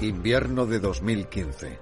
[0.00, 1.80] Invierno de 2015.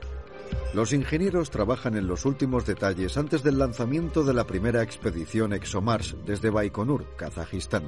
[0.73, 6.17] Los ingenieros trabajan en los últimos detalles antes del lanzamiento de la primera expedición ExoMars
[6.25, 7.83] desde Baikonur, Kazajistán.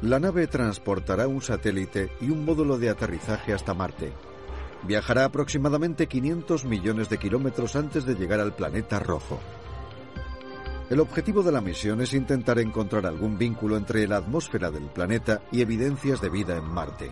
[0.00, 4.14] La nave transportará un satélite y un módulo de aterrizaje hasta Marte.
[4.84, 9.38] Viajará aproximadamente 500 millones de kilómetros antes de llegar al planeta rojo.
[10.92, 15.40] El objetivo de la misión es intentar encontrar algún vínculo entre la atmósfera del planeta
[15.50, 17.10] y evidencias de vida en Marte.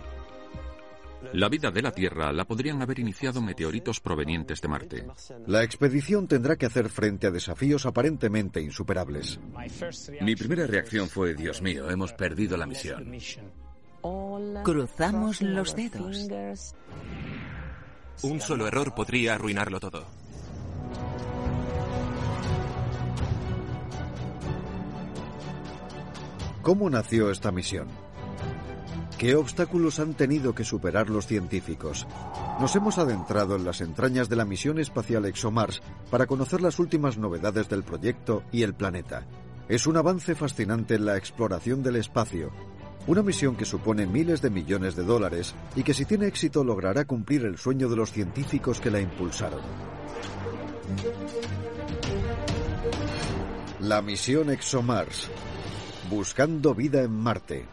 [1.32, 5.06] La vida de la Tierra la podrían haber iniciado meteoritos provenientes de Marte.
[5.46, 9.40] La expedición tendrá que hacer frente a desafíos aparentemente insuperables.
[10.20, 13.10] Mi primera reacción fue, Dios mío, hemos perdido la misión.
[14.62, 16.28] Cruzamos los dedos.
[18.24, 20.19] Un solo error podría arruinarlo todo.
[26.70, 27.88] ¿Cómo nació esta misión?
[29.18, 32.06] ¿Qué obstáculos han tenido que superar los científicos?
[32.60, 35.82] Nos hemos adentrado en las entrañas de la misión espacial ExoMars
[36.12, 39.26] para conocer las últimas novedades del proyecto y el planeta.
[39.68, 42.52] Es un avance fascinante en la exploración del espacio,
[43.08, 47.04] una misión que supone miles de millones de dólares y que si tiene éxito logrará
[47.04, 49.60] cumplir el sueño de los científicos que la impulsaron.
[53.80, 55.30] La misión ExoMars,
[56.10, 57.68] buscando vida en Marte.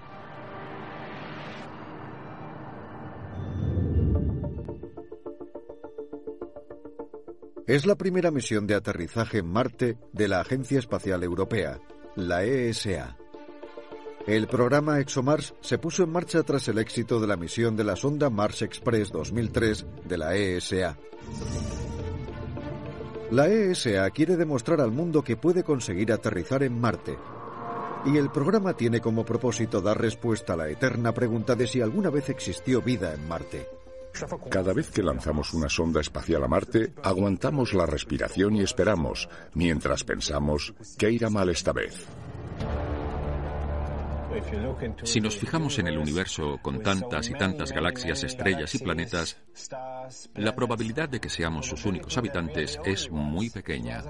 [7.66, 11.82] Es la primera misión de aterrizaje en Marte de la Agencia Espacial Europea,
[12.16, 13.18] la ESA.
[14.28, 17.96] El programa ExoMars se puso en marcha tras el éxito de la misión de la
[17.96, 20.96] sonda Mars Express 2003 de la ESA.
[23.32, 27.18] La ESA quiere demostrar al mundo que puede conseguir aterrizar en Marte.
[28.08, 32.10] Y el programa tiene como propósito dar respuesta a la eterna pregunta de si alguna
[32.10, 33.68] vez existió vida en Marte.
[34.50, 40.06] Cada vez que lanzamos una sonda espacial a Marte, aguantamos la respiración y esperamos, mientras
[40.06, 42.08] pensamos que irá mal esta vez.
[45.04, 49.38] Si nos fijamos en el universo con tantas y tantas galaxias, estrellas y planetas,
[50.36, 54.04] la probabilidad de que seamos sus únicos habitantes es muy pequeña.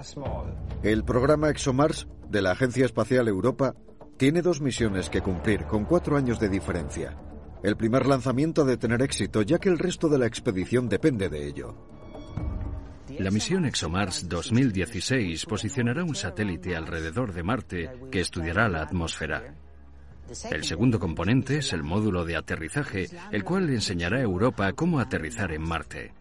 [0.83, 3.75] El programa ExoMars de la Agencia Espacial Europa
[4.17, 7.15] tiene dos misiones que cumplir con cuatro años de diferencia.
[7.63, 11.29] El primer lanzamiento ha de tener éxito, ya que el resto de la expedición depende
[11.29, 11.75] de ello.
[13.19, 19.55] La misión ExoMars 2016 posicionará un satélite alrededor de Marte que estudiará la atmósfera.
[20.51, 25.53] El segundo componente es el módulo de aterrizaje, el cual enseñará a Europa cómo aterrizar
[25.53, 26.11] en Marte.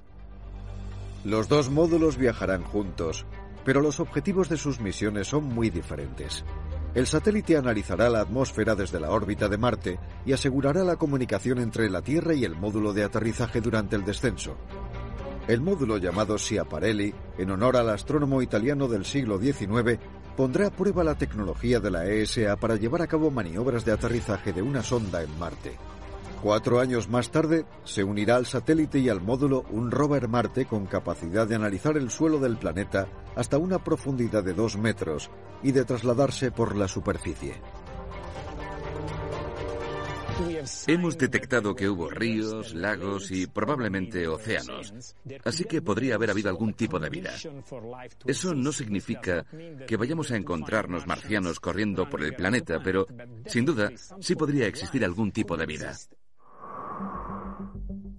[1.24, 3.26] Los dos módulos viajarán juntos,
[3.64, 6.44] pero los objetivos de sus misiones son muy diferentes.
[6.96, 11.90] El satélite analizará la atmósfera desde la órbita de Marte y asegurará la comunicación entre
[11.90, 14.56] la Tierra y el módulo de aterrizaje durante el descenso.
[15.46, 19.98] El módulo llamado Schiaparelli, en honor al astrónomo italiano del siglo XIX,
[20.38, 24.54] pondrá a prueba la tecnología de la ESA para llevar a cabo maniobras de aterrizaje
[24.54, 25.76] de una sonda en Marte.
[26.42, 30.86] Cuatro años más tarde, se unirá al satélite y al módulo un rover Marte con
[30.86, 35.30] capacidad de analizar el suelo del planeta hasta una profundidad de dos metros
[35.62, 37.54] y de trasladarse por la superficie.
[40.86, 45.14] Hemos detectado que hubo ríos, lagos y probablemente océanos,
[45.44, 47.32] así que podría haber habido algún tipo de vida.
[48.26, 49.46] Eso no significa
[49.86, 53.06] que vayamos a encontrarnos marcianos corriendo por el planeta, pero
[53.46, 55.96] sin duda sí podría existir algún tipo de vida.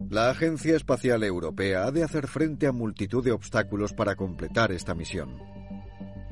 [0.10, 4.96] La Agencia Espacial Europea ha de hacer frente a multitud de obstáculos para completar esta
[4.96, 5.38] misión.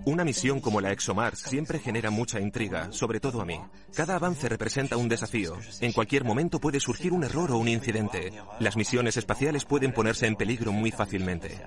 [0.06, 3.60] Una misión como la ExoMars siempre genera mucha intriga, sobre todo a mí.
[3.94, 5.58] Cada avance representa un desafío.
[5.82, 8.32] En cualquier momento puede surgir un error o un incidente.
[8.62, 11.60] Las misiones espaciales pueden ponerse en peligro muy fácilmente.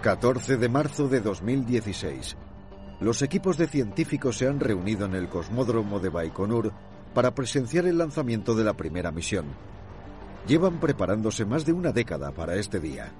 [0.00, 2.36] 14 de marzo de 2016.
[3.00, 6.72] Los equipos de científicos se han reunido en el cosmódromo de Baikonur
[7.14, 9.46] para presenciar el lanzamiento de la primera misión.
[10.46, 13.12] Llevan preparándose más de una década para este día.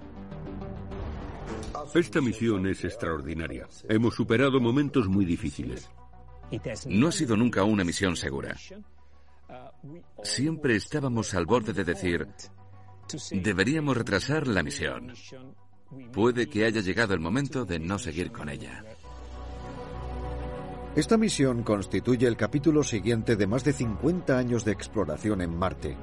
[1.95, 3.69] Esta misión es extraordinaria.
[3.89, 5.91] Hemos superado momentos muy difíciles.
[6.87, 8.57] No ha sido nunca una misión segura.
[10.23, 12.29] Siempre estábamos al borde de decir,
[13.31, 15.13] deberíamos retrasar la misión.
[16.13, 18.85] Puede que haya llegado el momento de no seguir con ella.
[20.95, 25.97] Esta misión constituye el capítulo siguiente de más de 50 años de exploración en Marte.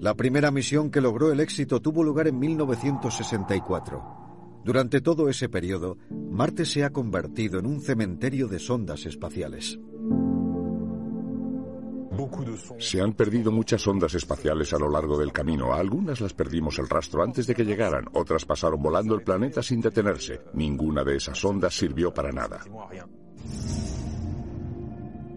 [0.00, 4.62] La primera misión que logró el éxito tuvo lugar en 1964.
[4.64, 5.98] Durante todo ese periodo,
[6.30, 9.78] Marte se ha convertido en un cementerio de sondas espaciales.
[12.78, 15.74] Se han perdido muchas ondas espaciales a lo largo del camino.
[15.74, 19.82] Algunas las perdimos el rastro antes de que llegaran, otras pasaron volando el planeta sin
[19.82, 20.40] detenerse.
[20.54, 22.60] Ninguna de esas ondas sirvió para nada.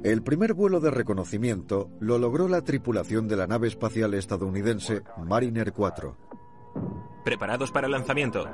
[0.03, 5.71] El primer vuelo de reconocimiento lo logró la tripulación de la nave espacial estadounidense Mariner
[5.71, 6.17] 4.
[7.23, 8.45] ¿Preparados para el lanzamiento?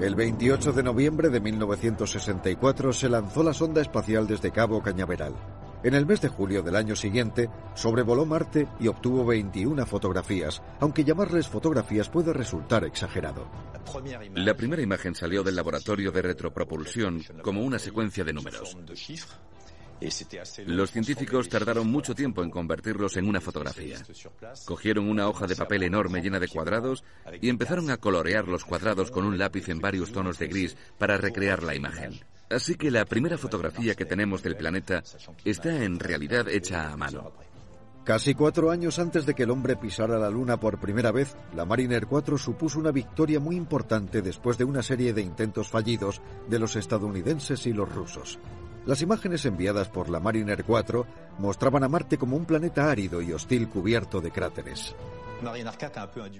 [0.00, 5.34] El 28 de noviembre de 1964 se lanzó la sonda espacial desde Cabo Cañaveral.
[5.84, 11.04] En el mes de julio del año siguiente, sobrevoló Marte y obtuvo 21 fotografías, aunque
[11.04, 13.48] llamarles fotografías puede resultar exagerado.
[14.34, 18.76] La primera imagen salió del laboratorio de retropropulsión como una secuencia de números.
[20.66, 23.98] Los científicos tardaron mucho tiempo en convertirlos en una fotografía.
[24.64, 27.04] Cogieron una hoja de papel enorme llena de cuadrados
[27.40, 31.18] y empezaron a colorear los cuadrados con un lápiz en varios tonos de gris para
[31.18, 32.20] recrear la imagen.
[32.50, 35.02] Así que la primera fotografía que tenemos del planeta
[35.44, 37.32] está en realidad hecha a mano.
[38.04, 41.66] Casi cuatro años antes de que el hombre pisara la Luna por primera vez, la
[41.66, 46.58] Mariner 4 supuso una victoria muy importante después de una serie de intentos fallidos de
[46.58, 48.38] los estadounidenses y los rusos.
[48.86, 51.06] Las imágenes enviadas por la Mariner 4
[51.38, 54.96] mostraban a Marte como un planeta árido y hostil cubierto de cráteres.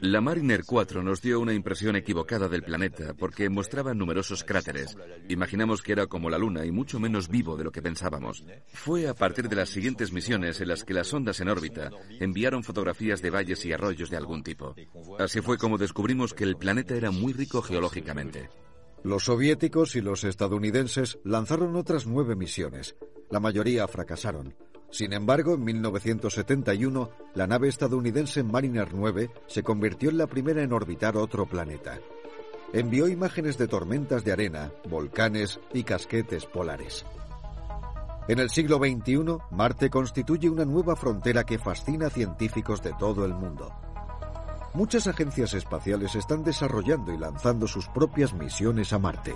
[0.00, 4.96] La Mariner 4 nos dio una impresión equivocada del planeta porque mostraba numerosos cráteres.
[5.28, 8.44] Imaginamos que era como la Luna y mucho menos vivo de lo que pensábamos.
[8.72, 11.90] Fue a partir de las siguientes misiones en las que las sondas en órbita
[12.20, 14.74] enviaron fotografías de valles y arroyos de algún tipo.
[15.18, 18.48] Así fue como descubrimos que el planeta era muy rico geológicamente.
[19.04, 22.96] Los soviéticos y los estadounidenses lanzaron otras nueve misiones.
[23.30, 24.56] La mayoría fracasaron.
[24.90, 30.72] Sin embargo, en 1971, la nave estadounidense Mariner 9 se convirtió en la primera en
[30.72, 31.98] orbitar otro planeta.
[32.72, 37.04] Envió imágenes de tormentas de arena, volcanes y casquetes polares.
[38.28, 43.24] En el siglo XXI, Marte constituye una nueva frontera que fascina a científicos de todo
[43.24, 43.72] el mundo.
[44.74, 49.34] Muchas agencias espaciales están desarrollando y lanzando sus propias misiones a Marte.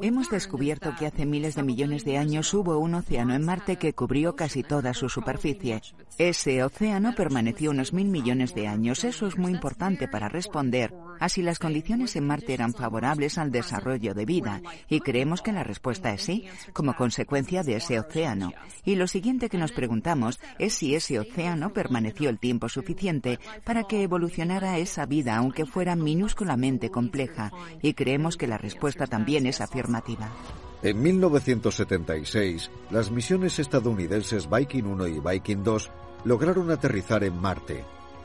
[0.00, 3.92] Hemos descubierto que hace miles de millones de años hubo un océano en Marte que
[3.92, 5.82] cubrió casi toda su superficie.
[6.16, 9.04] Ese océano permaneció unos mil millones de años.
[9.04, 10.94] Eso es muy importante para responder
[11.24, 14.60] a si las condiciones en Marte eran favorables al desarrollo de vida.
[14.90, 16.44] Y creemos que la respuesta es sí,
[16.74, 18.52] como consecuencia de ese océano.
[18.84, 23.84] Y lo siguiente que nos preguntamos es si ese océano permaneció el tiempo suficiente para
[23.84, 27.50] que evolucionara esa vida, aunque fuera minúsculamente compleja.
[27.80, 30.30] Y creemos que la respuesta también es afirmativa.
[30.82, 35.90] En 1976, las misiones estadounidenses Viking 1 y Viking 2
[36.24, 37.82] lograron aterrizar en Marte.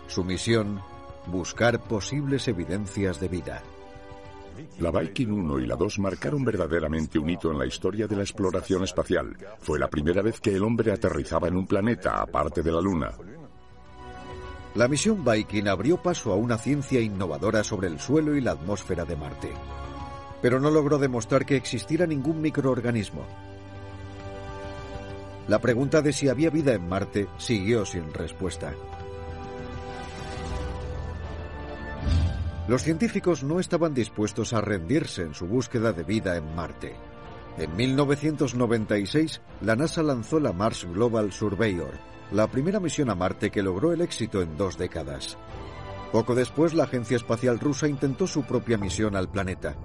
[0.07, 0.81] Su misión,
[1.27, 3.63] buscar posibles evidencias de vida.
[4.80, 8.24] La Viking 1 y la 2 marcaron verdaderamente un hito en la historia de la
[8.24, 9.38] exploración espacial.
[9.60, 13.12] Fue la primera vez que el hombre aterrizaba en un planeta aparte de la Luna.
[14.75, 19.06] La misión Viking abrió paso a una ciencia innovadora sobre el suelo y la atmósfera
[19.06, 19.51] de Marte
[20.42, 23.25] pero no logró demostrar que existiera ningún microorganismo.
[25.48, 28.74] La pregunta de si había vida en Marte siguió sin respuesta.
[32.70, 36.96] Los científicos no estaban dispuestos a rendirse en su búsqueda de vida en Marte.
[37.58, 41.96] En 1996, la NASA lanzó la Mars Global Surveyor,
[42.32, 45.36] la primera misión a Marte que logró el éxito en dos décadas.
[46.12, 49.76] Poco después, la Agencia Espacial Rusa intentó su propia misión al planeta.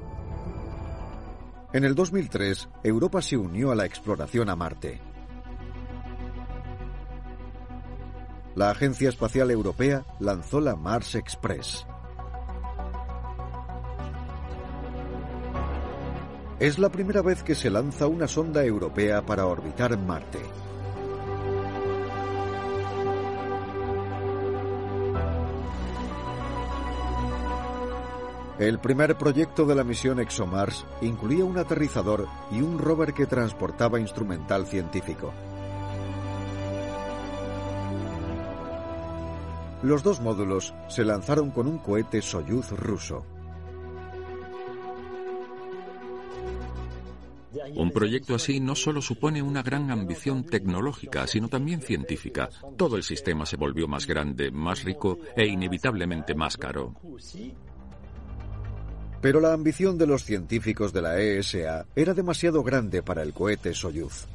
[1.72, 5.00] En el 2003, Europa se unió a la exploración a Marte.
[8.54, 11.86] La Agencia Espacial Europea lanzó la Mars Express.
[16.64, 20.38] Es la primera vez que se lanza una sonda europea para orbitar Marte.
[28.58, 34.00] El primer proyecto de la misión ExoMars incluía un aterrizador y un rover que transportaba
[34.00, 35.34] instrumental científico.
[39.82, 43.33] Los dos módulos se lanzaron con un cohete Soyuz ruso.
[47.76, 52.48] Un proyecto así no solo supone una gran ambición tecnológica, sino también científica.
[52.76, 56.94] Todo el sistema se volvió más grande, más rico e inevitablemente más caro.
[59.20, 63.72] Pero la ambición de los científicos de la ESA era demasiado grande para el cohete
[63.72, 64.26] Soyuz.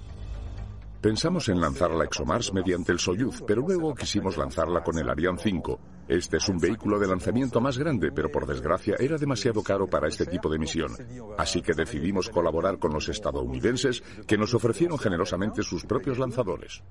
[1.01, 5.39] Pensamos en lanzar la ExoMars mediante el Soyuz, pero luego quisimos lanzarla con el Ariane
[5.41, 5.79] 5.
[6.09, 10.07] Este es un vehículo de lanzamiento más grande, pero por desgracia era demasiado caro para
[10.07, 10.91] este tipo de misión.
[11.37, 16.81] Así que decidimos colaborar con los estadounidenses que nos ofrecieron generosamente sus propios lanzadores.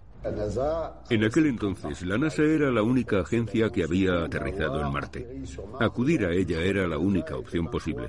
[1.10, 5.42] En aquel entonces, la NASA era la única agencia que había aterrizado en Marte.
[5.80, 8.08] Acudir a ella era la única opción posible.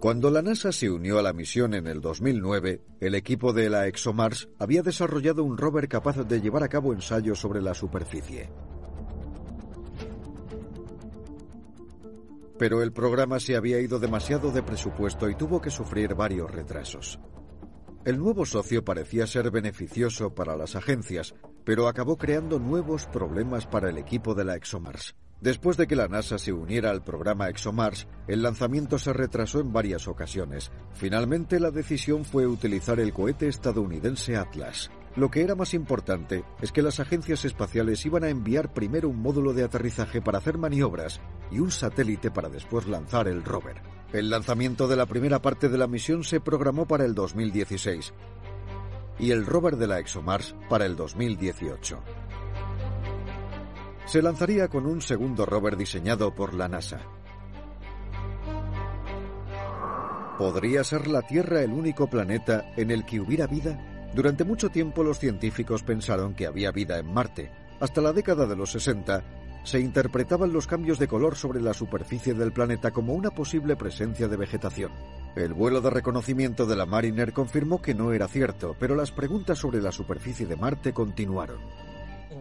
[0.00, 3.86] Cuando la NASA se unió a la misión en el 2009, el equipo de la
[3.86, 8.50] ExoMars había desarrollado un rover capaz de llevar a cabo ensayos sobre la superficie.
[12.58, 17.18] Pero el programa se había ido demasiado de presupuesto y tuvo que sufrir varios retrasos.
[18.04, 23.90] El nuevo socio parecía ser beneficioso para las agencias, pero acabó creando nuevos problemas para
[23.90, 25.16] el equipo de la ExoMars.
[25.40, 29.70] Después de que la NASA se uniera al programa ExoMars, el lanzamiento se retrasó en
[29.70, 30.72] varias ocasiones.
[30.94, 34.90] Finalmente, la decisión fue utilizar el cohete estadounidense Atlas.
[35.14, 39.20] Lo que era más importante es que las agencias espaciales iban a enviar primero un
[39.20, 43.82] módulo de aterrizaje para hacer maniobras y un satélite para después lanzar el rover.
[44.12, 48.14] El lanzamiento de la primera parte de la misión se programó para el 2016
[49.18, 51.98] y el rover de la ExoMars para el 2018
[54.06, 57.00] se lanzaría con un segundo rover diseñado por la NASA.
[60.38, 64.10] ¿Podría ser la Tierra el único planeta en el que hubiera vida?
[64.14, 67.50] Durante mucho tiempo los científicos pensaron que había vida en Marte.
[67.80, 69.24] Hasta la década de los 60
[69.64, 74.28] se interpretaban los cambios de color sobre la superficie del planeta como una posible presencia
[74.28, 74.92] de vegetación.
[75.34, 79.58] El vuelo de reconocimiento de la Mariner confirmó que no era cierto, pero las preguntas
[79.58, 81.58] sobre la superficie de Marte continuaron.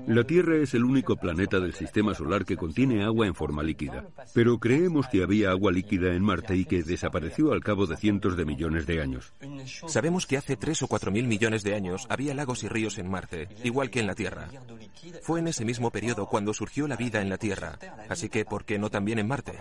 [0.08, 4.06] La Tierra es el único planeta del sistema solar que contiene agua en forma líquida,
[4.34, 8.38] pero creemos que había agua líquida en Marte y que desapareció al cabo de cientos
[8.38, 9.34] de millones de años.
[9.88, 13.10] Sabemos que hace 3 o 4 mil millones de años había lagos y ríos en
[13.10, 14.50] Marte, igual que en la Tierra.
[15.22, 18.66] Fue en ese mismo periodo cuando surgió la vida en la Tierra, así que ¿por
[18.66, 19.54] qué no también en Marte?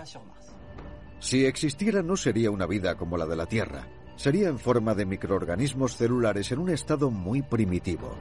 [1.21, 5.07] Si existiera no sería una vida como la de la Tierra, sería en forma de
[5.07, 8.15] microorganismos celulares en un estado muy primitivo.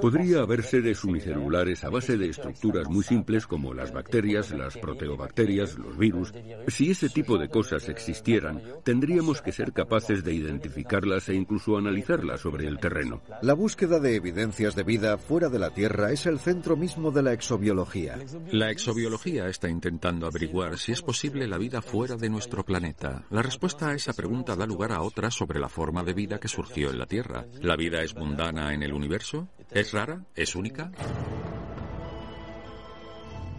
[0.00, 5.78] Podría haber seres unicelulares a base de estructuras muy simples como las bacterias, las proteobacterias,
[5.78, 6.32] los virus.
[6.68, 12.40] Si ese tipo de cosas existieran, tendríamos que ser capaces de identificarlas e incluso analizarlas
[12.40, 13.22] sobre el terreno.
[13.42, 17.22] La búsqueda de evidencias de vida fuera de la Tierra es el centro mismo de
[17.22, 18.18] la exobiología.
[18.50, 23.24] La exobiología está intentando averiguar si es posible la vida fuera de nuestro planeta.
[23.30, 26.48] La respuesta a esa pregunta da lugar a otra sobre la forma de vida que
[26.48, 27.46] surgió en la Tierra.
[27.60, 29.48] ¿La vida es mundana en el universo?
[29.70, 30.24] ¿Es rara?
[30.34, 30.90] ¿Es única?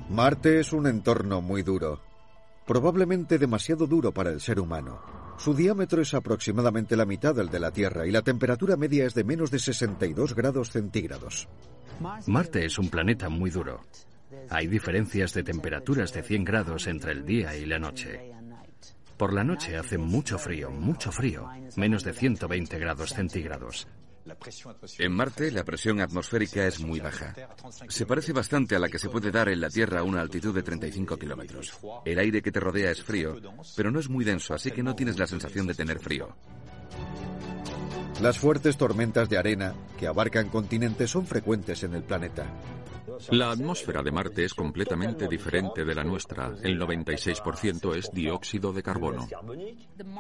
[0.10, 2.02] Marte es un entorno muy duro,
[2.66, 5.02] probablemente demasiado duro para el ser humano.
[5.38, 9.14] Su diámetro es aproximadamente la mitad del de la Tierra y la temperatura media es
[9.14, 11.50] de menos de 62 grados centígrados.
[12.28, 13.82] Marte es un planeta muy duro.
[14.50, 18.32] Hay diferencias de temperaturas de 100 grados entre el día y la noche.
[19.18, 21.48] Por la noche hace mucho frío, mucho frío,
[21.78, 23.88] menos de 120 grados centígrados.
[24.98, 27.34] En Marte la presión atmosférica es muy baja.
[27.88, 30.54] Se parece bastante a la que se puede dar en la Tierra a una altitud
[30.54, 31.78] de 35 kilómetros.
[32.06, 33.40] El aire que te rodea es frío,
[33.76, 36.36] pero no es muy denso, así que no tienes la sensación de tener frío.
[38.22, 42.46] Las fuertes tormentas de arena que abarcan continentes son frecuentes en el planeta.
[43.30, 46.54] La atmósfera de Marte es completamente diferente de la nuestra.
[46.64, 49.28] El 96% es dióxido de carbono.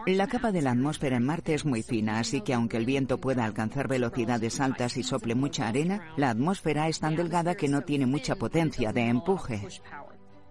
[0.07, 3.19] La capa de la atmósfera en Marte es muy fina, así que aunque el viento
[3.19, 7.81] pueda alcanzar velocidades altas y sople mucha arena, la atmósfera es tan delgada que no
[7.81, 9.67] tiene mucha potencia de empuje.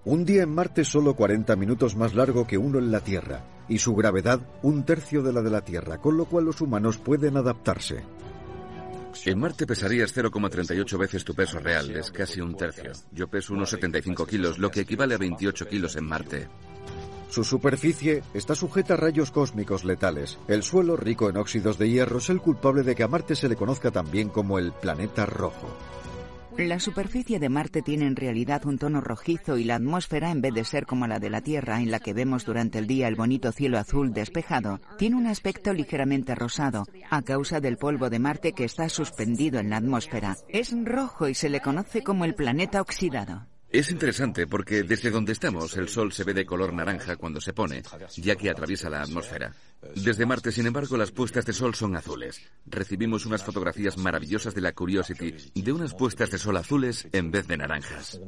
[0.04, 3.42] Un día en Marte es solo 40 minutos más largo que uno en la Tierra,
[3.68, 6.98] y su gravedad un tercio de la de la Tierra, con lo cual los humanos
[6.98, 8.04] pueden adaptarse.
[9.26, 12.92] En Marte pesarías 0,38 veces tu peso real, es casi un tercio.
[13.12, 16.48] Yo peso unos 75 kilos, lo que equivale a 28 kilos en Marte.
[17.30, 20.38] Su superficie está sujeta a rayos cósmicos letales.
[20.46, 23.48] El suelo, rico en óxidos de hierro, es el culpable de que a Marte se
[23.48, 25.68] le conozca también como el planeta rojo.
[26.58, 30.54] La superficie de Marte tiene en realidad un tono rojizo y la atmósfera, en vez
[30.54, 33.16] de ser como la de la Tierra, en la que vemos durante el día el
[33.16, 38.52] bonito cielo azul despejado, tiene un aspecto ligeramente rosado, a causa del polvo de Marte
[38.52, 40.36] que está suspendido en la atmósfera.
[40.48, 43.46] Es rojo y se le conoce como el planeta oxidado.
[43.74, 47.52] Es interesante porque desde donde estamos el Sol se ve de color naranja cuando se
[47.52, 47.82] pone,
[48.18, 49.52] ya que atraviesa la atmósfera.
[49.96, 52.40] Desde Marte, sin embargo, las puestas de sol son azules.
[52.66, 57.48] Recibimos unas fotografías maravillosas de la Curiosity de unas puestas de sol azules en vez
[57.48, 58.20] de naranjas.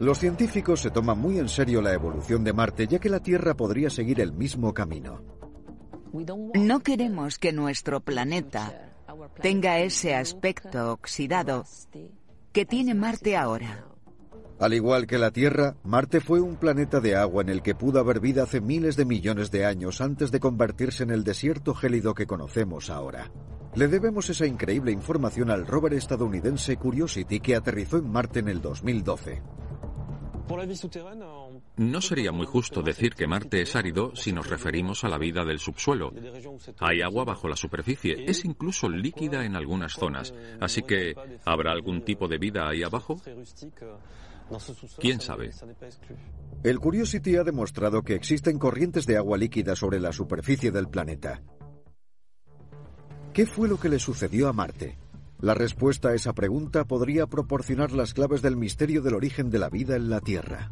[0.00, 3.54] Los científicos se toman muy en serio la evolución de Marte, ya que la Tierra
[3.54, 5.22] podría seguir el mismo camino.
[6.54, 8.92] No queremos que nuestro planeta
[9.40, 11.64] tenga ese aspecto oxidado
[12.56, 13.84] que tiene Marte ahora.
[14.58, 18.00] Al igual que la Tierra, Marte fue un planeta de agua en el que pudo
[18.00, 22.14] haber vida hace miles de millones de años antes de convertirse en el desierto gélido
[22.14, 23.30] que conocemos ahora.
[23.74, 28.62] Le debemos esa increíble información al rover estadounidense Curiosity que aterrizó en Marte en el
[28.62, 29.42] 2012.
[31.76, 35.44] No sería muy justo decir que Marte es árido si nos referimos a la vida
[35.44, 36.12] del subsuelo.
[36.80, 42.02] Hay agua bajo la superficie, es incluso líquida en algunas zonas, así que ¿habrá algún
[42.02, 43.20] tipo de vida ahí abajo?
[44.98, 45.50] ¿Quién sabe?
[46.62, 51.42] El Curiosity ha demostrado que existen corrientes de agua líquida sobre la superficie del planeta.
[53.32, 54.96] ¿Qué fue lo que le sucedió a Marte?
[55.40, 59.68] La respuesta a esa pregunta podría proporcionar las claves del misterio del origen de la
[59.68, 60.70] vida en la Tierra.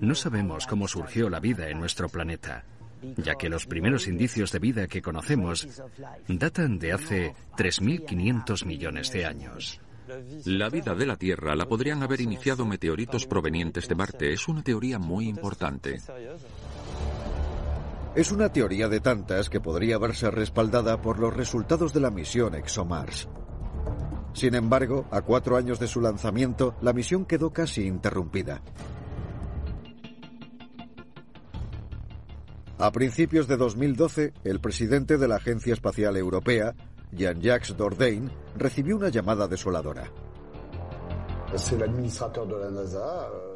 [0.00, 2.64] No sabemos cómo surgió la vida en nuestro planeta,
[3.16, 5.66] ya que los primeros indicios de vida que conocemos
[6.28, 9.80] datan de hace 3.500 millones de años.
[10.44, 14.32] La vida de la Tierra la podrían haber iniciado meteoritos provenientes de Marte.
[14.32, 16.00] Es una teoría muy importante.
[18.16, 22.54] Es una teoría de tantas que podría verse respaldada por los resultados de la misión
[22.54, 23.28] ExoMars.
[24.32, 28.62] Sin embargo, a cuatro años de su lanzamiento, la misión quedó casi interrumpida.
[32.78, 36.74] A principios de 2012, el presidente de la Agencia Espacial Europea,
[37.12, 40.10] Jean-Jacques Dordain, recibió una llamada desoladora.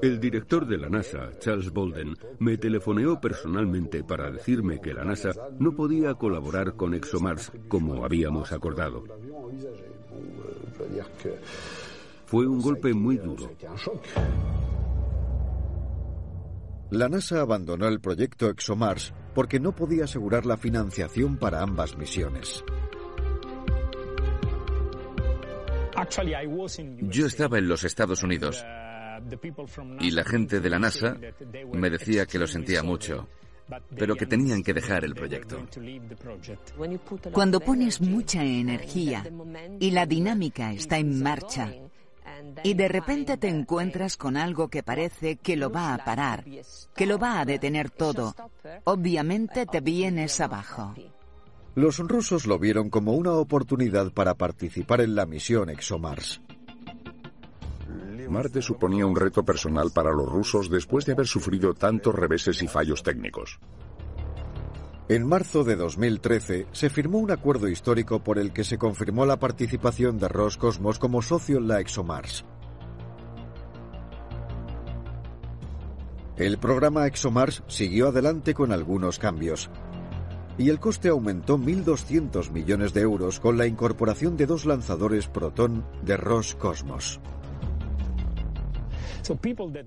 [0.02, 5.30] El director de la NASA, Charles Bolden, me telefoneó personalmente para decirme que la NASA
[5.58, 9.04] no podía colaborar con ExoMars como habíamos acordado.
[12.26, 13.50] Fue un golpe muy duro.
[16.90, 22.64] La NASA abandonó el proyecto ExoMars porque no podía asegurar la financiación para ambas misiones.
[27.02, 28.64] Yo estaba en los Estados Unidos
[30.00, 31.16] y la gente de la NASA
[31.72, 33.28] me decía que lo sentía mucho,
[33.96, 35.66] pero que tenían que dejar el proyecto.
[37.32, 39.24] Cuando pones mucha energía
[39.78, 41.72] y la dinámica está en marcha
[42.62, 46.44] y de repente te encuentras con algo que parece que lo va a parar,
[46.94, 48.34] que lo va a detener todo,
[48.84, 50.94] obviamente te vienes abajo.
[51.74, 56.40] Los rusos lo vieron como una oportunidad para participar en la misión ExoMars.
[58.30, 62.68] Marte suponía un reto personal para los rusos después de haber sufrido tantos reveses y
[62.68, 63.58] fallos técnicos.
[65.08, 69.40] En marzo de 2013 se firmó un acuerdo histórico por el que se confirmó la
[69.40, 72.44] participación de Roscosmos como socio en la ExoMars.
[76.36, 79.68] El programa ExoMars siguió adelante con algunos cambios
[80.60, 85.86] y el coste aumentó 1.200 millones de euros con la incorporación de dos lanzadores Proton
[86.02, 87.18] de Roscosmos.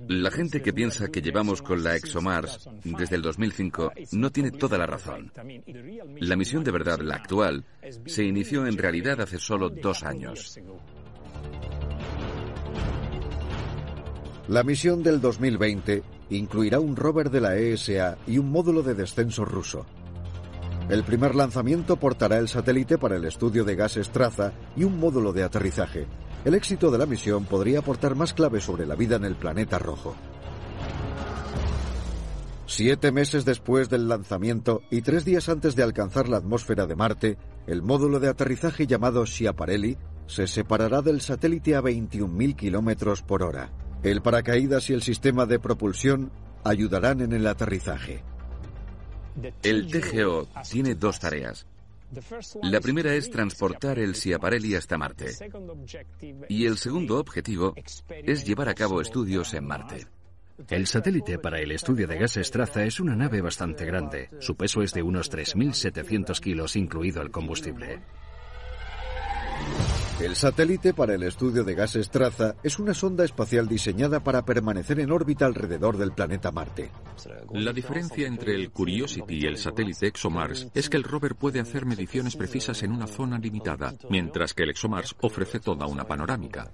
[0.07, 4.79] La gente que piensa que llevamos con la ExoMars desde el 2005 no tiene toda
[4.79, 5.31] la razón.
[6.19, 7.63] La misión de verdad, la actual,
[8.07, 10.59] se inició en realidad hace solo dos años.
[14.47, 19.45] La misión del 2020 incluirá un rover de la ESA y un módulo de descenso
[19.45, 19.85] ruso.
[20.89, 25.31] El primer lanzamiento portará el satélite para el estudio de gases traza y un módulo
[25.31, 26.07] de aterrizaje.
[26.43, 29.79] El éxito de la misión podría aportar más claves sobre la vida en el planeta
[29.79, 30.13] rojo.
[32.65, 37.37] Siete meses después del lanzamiento y tres días antes de alcanzar la atmósfera de Marte,
[37.65, 43.71] el módulo de aterrizaje llamado Schiaparelli se separará del satélite a 21.000 kilómetros por hora.
[44.01, 46.31] El paracaídas y el sistema de propulsión
[46.63, 48.23] ayudarán en el aterrizaje.
[49.61, 51.65] El TGO tiene dos tareas.
[52.61, 55.31] La primera es transportar el Siaparelli hasta Marte.
[56.47, 57.73] Y el segundo objetivo
[58.09, 60.07] es llevar a cabo estudios en Marte.
[60.69, 64.29] El satélite para el estudio de gases traza es una nave bastante grande.
[64.39, 68.01] Su peso es de unos 3.700 kilos, incluido el combustible.
[70.23, 75.01] El satélite para el estudio de gases traza es una sonda espacial diseñada para permanecer
[75.01, 76.91] en órbita alrededor del planeta Marte.
[77.51, 81.85] La diferencia entre el Curiosity y el satélite ExoMars es que el rover puede hacer
[81.85, 86.71] mediciones precisas en una zona limitada, mientras que el ExoMars ofrece toda una panorámica.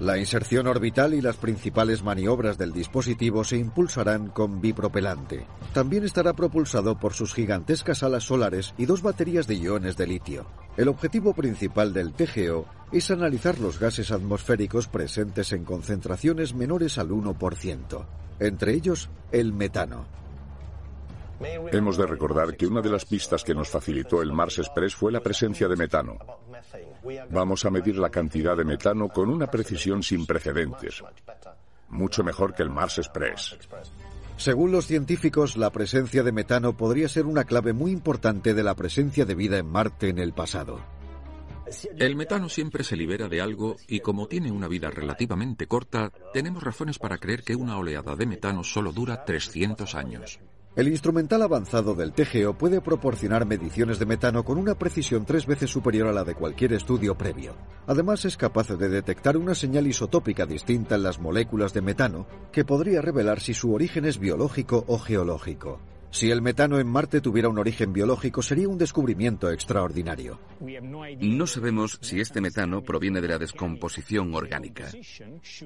[0.00, 5.46] La inserción orbital y las principales maniobras del dispositivo se impulsarán con bipropelante.
[5.72, 10.46] También estará propulsado por sus gigantescas alas solares y dos baterías de iones de litio.
[10.76, 17.10] El objetivo principal del TGO es analizar los gases atmosféricos presentes en concentraciones menores al
[17.10, 18.06] 1%,
[18.40, 20.21] entre ellos el metano.
[21.70, 25.12] Hemos de recordar que una de las pistas que nos facilitó el Mars Express fue
[25.12, 26.18] la presencia de metano.
[27.30, 31.02] Vamos a medir la cantidad de metano con una precisión sin precedentes.
[31.88, 33.58] Mucho mejor que el Mars Express.
[34.36, 38.74] Según los científicos, la presencia de metano podría ser una clave muy importante de la
[38.74, 40.80] presencia de vida en Marte en el pasado.
[41.96, 46.62] El metano siempre se libera de algo y como tiene una vida relativamente corta, tenemos
[46.62, 50.40] razones para creer que una oleada de metano solo dura 300 años.
[50.74, 55.68] El instrumental avanzado del TGO puede proporcionar mediciones de metano con una precisión tres veces
[55.68, 57.54] superior a la de cualquier estudio previo.
[57.86, 62.64] Además, es capaz de detectar una señal isotópica distinta en las moléculas de metano que
[62.64, 65.78] podría revelar si su origen es biológico o geológico.
[66.10, 70.40] Si el metano en Marte tuviera un origen biológico, sería un descubrimiento extraordinario.
[71.20, 74.88] No sabemos si este metano proviene de la descomposición orgánica.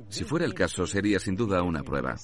[0.08, 2.16] Si fuera el caso, sería sin duda una prueba.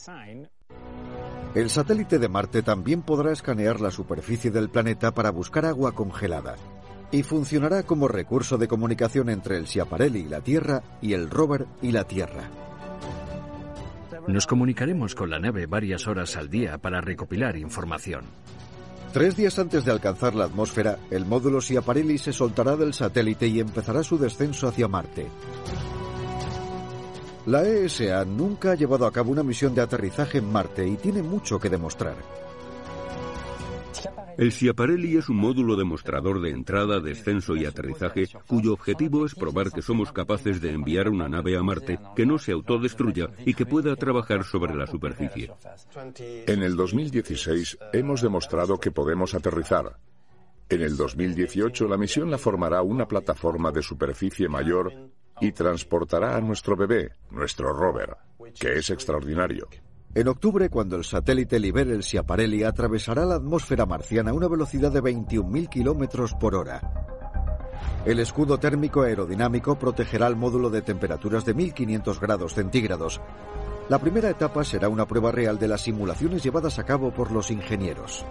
[1.55, 6.57] El satélite de Marte también podrá escanear la superficie del planeta para buscar agua congelada
[7.11, 11.67] y funcionará como recurso de comunicación entre el Schiaparelli y la Tierra y el rover
[11.83, 12.49] y la Tierra.
[14.29, 18.25] Nos comunicaremos con la nave varias horas al día para recopilar información.
[19.13, 23.61] Tres días antes de alcanzar la atmósfera, el módulo Schiaparelli se soltará del satélite y
[23.61, 25.27] empezará su descenso hacia Marte.
[27.47, 31.23] La ESA nunca ha llevado a cabo una misión de aterrizaje en Marte y tiene
[31.23, 32.15] mucho que demostrar.
[34.39, 39.73] El Schiaparelli es un módulo demostrador de entrada, descenso y aterrizaje cuyo objetivo es probar
[39.73, 43.67] que somos capaces de enviar una nave a Marte que no se autodestruya y que
[43.67, 45.51] pueda trabajar sobre la superficie.
[46.47, 49.99] En el 2016 hemos demostrado que podemos aterrizar.
[50.69, 56.41] En el 2018 la misión la formará una plataforma de superficie mayor y transportará a
[56.41, 58.17] nuestro bebé, nuestro rover,
[58.59, 59.69] que es extraordinario.
[60.15, 64.93] En octubre, cuando el satélite libere el Schiaparelli, atravesará la atmósfera marciana a una velocidad
[64.93, 66.83] de 21.000 kilómetros por hora.
[68.05, 73.21] El escudo térmico aerodinámico protegerá al módulo de temperaturas de 1500 grados centígrados.
[73.89, 77.51] La primera etapa será una prueba real de las simulaciones llevadas a cabo por los
[77.51, 78.25] ingenieros.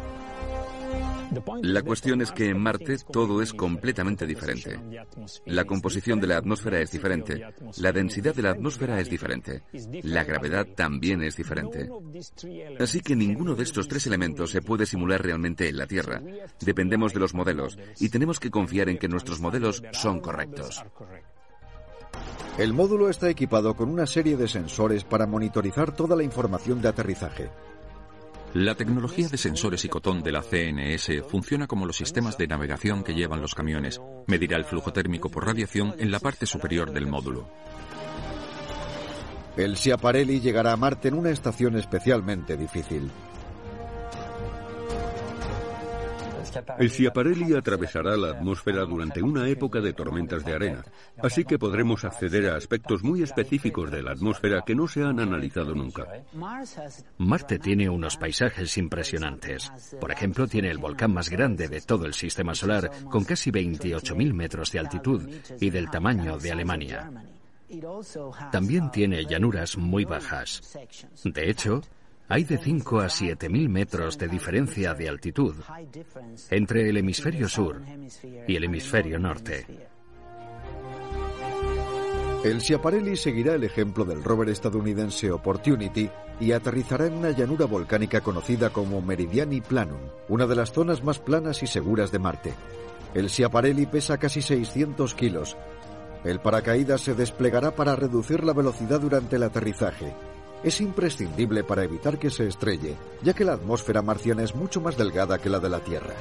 [1.63, 4.79] La cuestión es que en Marte todo es completamente diferente.
[5.45, 7.41] La composición de la atmósfera es diferente.
[7.77, 9.63] La densidad de la atmósfera es diferente.
[10.03, 11.89] La gravedad también es diferente.
[12.79, 16.21] Así que ninguno de estos tres elementos se puede simular realmente en la Tierra.
[16.59, 20.83] Dependemos de los modelos y tenemos que confiar en que nuestros modelos son correctos.
[22.57, 26.89] El módulo está equipado con una serie de sensores para monitorizar toda la información de
[26.89, 27.49] aterrizaje.
[28.53, 33.01] La tecnología de sensores y cotón de la CNS funciona como los sistemas de navegación
[33.01, 34.01] que llevan los camiones.
[34.27, 37.47] Medirá el flujo térmico por radiación en la parte superior del módulo.
[39.55, 43.09] El Schiaparelli llegará a Marte en una estación especialmente difícil.
[46.79, 50.83] El Schiaparelli atravesará la atmósfera durante una época de tormentas de arena,
[51.21, 55.19] así que podremos acceder a aspectos muy específicos de la atmósfera que no se han
[55.19, 56.07] analizado nunca.
[57.17, 59.71] Marte tiene unos paisajes impresionantes.
[59.99, 64.33] Por ejemplo, tiene el volcán más grande de todo el sistema solar, con casi 28.000
[64.33, 67.11] metros de altitud y del tamaño de Alemania.
[68.51, 70.61] También tiene llanuras muy bajas.
[71.23, 71.81] De hecho,
[72.27, 75.55] hay de 5 a 7 mil metros de diferencia de altitud
[76.49, 77.81] entre el hemisferio sur
[78.47, 79.65] y el hemisferio norte.
[82.43, 88.21] El Schiaparelli seguirá el ejemplo del rover estadounidense Opportunity y aterrizará en una llanura volcánica
[88.21, 92.53] conocida como Meridiani Planum, una de las zonas más planas y seguras de Marte.
[93.13, 95.55] El Schiaparelli pesa casi 600 kilos.
[96.23, 100.13] El paracaídas se desplegará para reducir la velocidad durante el aterrizaje
[100.63, 104.97] es imprescindible para evitar que se estrelle, ya que la atmósfera marciana es mucho más
[104.97, 106.15] delgada que la de la Tierra.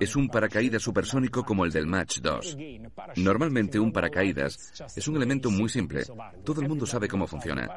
[0.00, 2.56] Es un paracaídas supersónico como el del Match 2.
[3.16, 6.04] Normalmente un paracaídas es un elemento muy simple.
[6.44, 7.68] Todo el mundo sabe cómo funciona.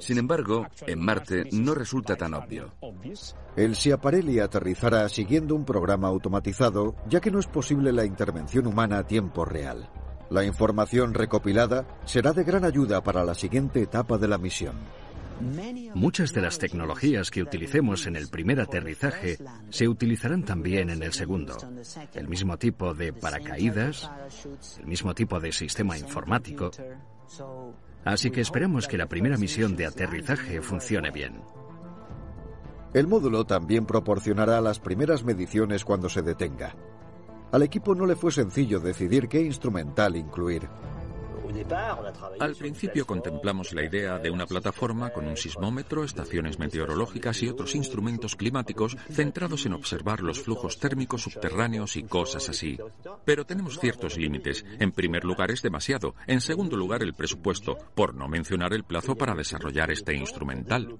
[0.00, 2.74] Sin embargo, en Marte no resulta tan obvio.
[3.56, 8.98] El Schiaparelli aterrizará siguiendo un programa automatizado, ya que no es posible la intervención humana
[8.98, 9.88] a tiempo real.
[10.30, 14.76] La información recopilada será de gran ayuda para la siguiente etapa de la misión.
[15.94, 19.38] Muchas de las tecnologías que utilicemos en el primer aterrizaje
[19.70, 21.56] se utilizarán también en el segundo.
[22.14, 24.10] El mismo tipo de paracaídas,
[24.80, 26.70] el mismo tipo de sistema informático.
[28.04, 31.40] Así que esperamos que la primera misión de aterrizaje funcione bien.
[32.94, 36.74] El módulo también proporcionará las primeras mediciones cuando se detenga.
[37.50, 40.68] Al equipo no le fue sencillo decidir qué instrumental incluir.
[42.40, 47.74] Al principio contemplamos la idea de una plataforma con un sismómetro, estaciones meteorológicas y otros
[47.74, 52.78] instrumentos climáticos centrados en observar los flujos térmicos subterráneos y cosas así.
[53.24, 54.64] Pero tenemos ciertos límites.
[54.78, 56.14] En primer lugar es demasiado.
[56.26, 60.98] En segundo lugar el presupuesto, por no mencionar el plazo para desarrollar este instrumental.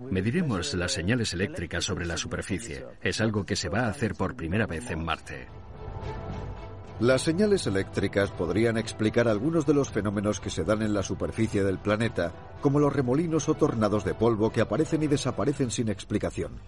[0.00, 2.86] Mediremos las señales eléctricas sobre la superficie.
[3.02, 5.48] Es algo que se va a hacer por primera vez en Marte.
[7.00, 11.64] Las señales eléctricas podrían explicar algunos de los fenómenos que se dan en la superficie
[11.64, 16.60] del planeta, como los remolinos o tornados de polvo que aparecen y desaparecen sin explicación.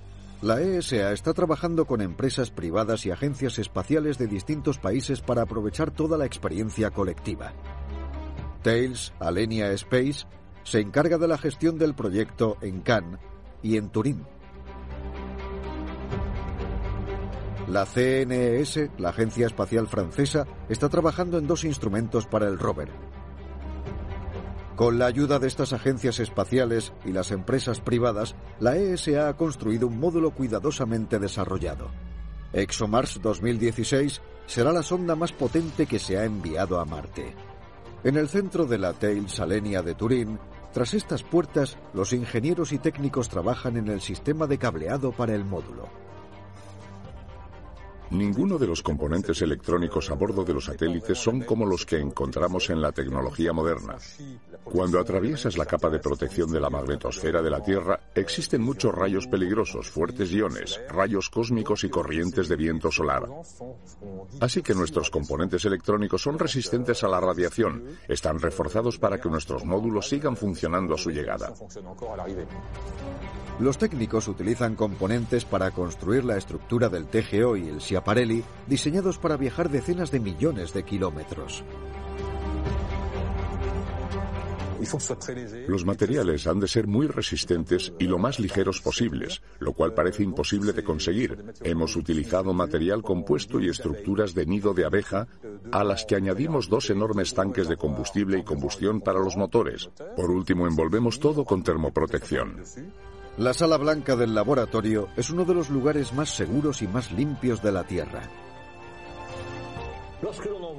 [0.42, 5.90] La ESA está trabajando con empresas privadas y agencias espaciales de distintos países para aprovechar
[5.90, 7.52] toda la experiencia colectiva.
[8.62, 10.26] Tails, Alenia Space,
[10.64, 13.20] se encarga de la gestión del proyecto en Cannes
[13.62, 14.26] y en Turín.
[17.68, 22.90] La CNES, la Agencia Espacial Francesa, está trabajando en dos instrumentos para el rover.
[24.76, 29.86] Con la ayuda de estas agencias espaciales y las empresas privadas, la ESA ha construido
[29.86, 31.90] un módulo cuidadosamente desarrollado.
[32.52, 37.34] ExoMars 2016 será la sonda más potente que se ha enviado a Marte.
[38.02, 40.38] En el centro de la Tail Salenia de Turín,
[40.74, 45.44] tras estas puertas, los ingenieros y técnicos trabajan en el sistema de cableado para el
[45.44, 46.03] módulo.
[48.10, 52.70] Ninguno de los componentes electrónicos a bordo de los satélites son como los que encontramos
[52.70, 53.96] en la tecnología moderna.
[54.62, 59.26] Cuando atraviesas la capa de protección de la magnetosfera de la Tierra, existen muchos rayos
[59.26, 63.28] peligrosos, fuertes iones, rayos cósmicos y corrientes de viento solar.
[64.40, 69.64] Así que nuestros componentes electrónicos son resistentes a la radiación, están reforzados para que nuestros
[69.64, 71.52] módulos sigan funcionando a su llegada.
[73.60, 79.38] Los técnicos utilizan componentes para construir la estructura del TGO y el Schiaparelli diseñados para
[79.38, 81.64] viajar decenas de millones de kilómetros.
[85.66, 90.22] Los materiales han de ser muy resistentes y lo más ligeros posibles, lo cual parece
[90.22, 91.54] imposible de conseguir.
[91.62, 95.26] Hemos utilizado material compuesto y estructuras de nido de abeja
[95.72, 99.88] a las que añadimos dos enormes tanques de combustible y combustión para los motores.
[100.14, 102.62] Por último, envolvemos todo con termoprotección.
[103.36, 107.60] La sala blanca del laboratorio es uno de los lugares más seguros y más limpios
[107.60, 108.22] de la Tierra.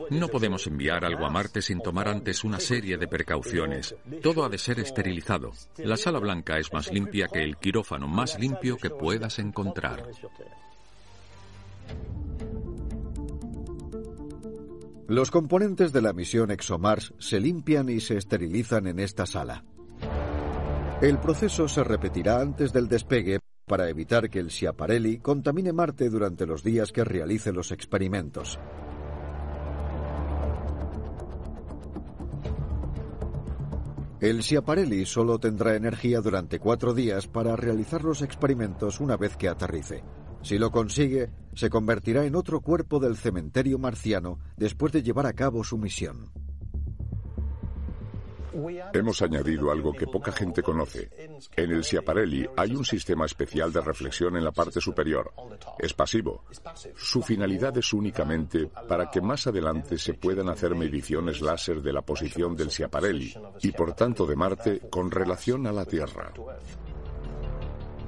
[0.09, 3.93] No podemos enviar algo a Marte sin tomar antes una serie de precauciones.
[4.23, 5.51] Todo ha de ser esterilizado.
[5.77, 10.07] La sala blanca es más limpia que el quirófano más limpio que puedas encontrar.
[15.07, 19.65] Los componentes de la misión ExoMars se limpian y se esterilizan en esta sala.
[21.01, 26.45] El proceso se repetirá antes del despegue para evitar que el Schiaparelli contamine Marte durante
[26.45, 28.57] los días que realice los experimentos.
[34.21, 39.49] El Schiaparelli solo tendrá energía durante cuatro días para realizar los experimentos una vez que
[39.49, 40.01] aterrice.
[40.43, 45.33] Si lo consigue, se convertirá en otro cuerpo del cementerio marciano después de llevar a
[45.33, 46.31] cabo su misión.
[48.93, 51.09] Hemos añadido algo que poca gente conoce.
[51.55, 55.33] En el Schiaparelli hay un sistema especial de reflexión en la parte superior.
[55.79, 56.45] Es pasivo.
[56.95, 62.01] Su finalidad es únicamente para que más adelante se puedan hacer mediciones láser de la
[62.01, 66.31] posición del Schiaparelli y por tanto de Marte con relación a la Tierra.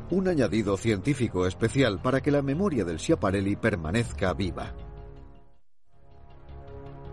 [0.09, 4.73] Un añadido científico especial para que la memoria del Schiaparelli permanezca viva.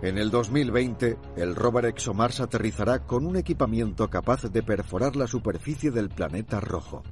[0.05, 5.91] En el 2020, el rover ExoMars aterrizará con un equipamiento capaz de perforar la superficie
[5.91, 7.03] del planeta rojo.